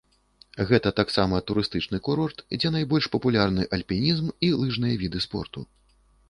Гэта 0.69 0.91
таксама 0.99 1.41
турыстычны 1.51 1.99
курорт, 2.07 2.41
дзе 2.57 2.71
найбольш 2.77 3.09
папулярны 3.17 3.67
альпінізм 3.79 4.33
і 4.49 4.51
лыжныя 4.63 4.95
віды 5.05 5.19
спорту. 5.27 5.59